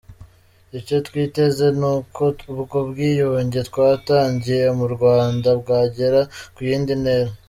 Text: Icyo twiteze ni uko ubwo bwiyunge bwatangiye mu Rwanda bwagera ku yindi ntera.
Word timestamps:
Icyo 0.79 0.97
twiteze 1.07 1.65
ni 1.79 1.87
uko 1.95 2.23
ubwo 2.53 2.77
bwiyunge 2.89 3.59
bwatangiye 3.69 4.65
mu 4.77 4.85
Rwanda 4.93 5.49
bwagera 5.61 6.19
ku 6.53 6.59
yindi 6.69 6.93
ntera. 7.03 7.31